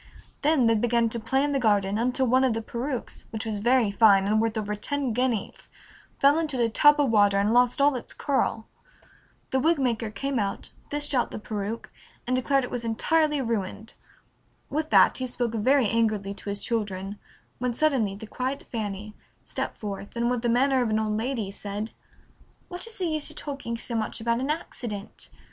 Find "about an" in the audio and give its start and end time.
24.19-24.49